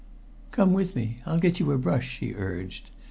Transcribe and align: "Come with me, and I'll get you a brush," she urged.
"Come 0.49 0.73
with 0.73 0.95
me, 0.95 1.17
and 1.17 1.21
I'll 1.27 1.39
get 1.39 1.59
you 1.59 1.71
a 1.71 1.77
brush," 1.77 2.09
she 2.09 2.33
urged. 2.33 2.89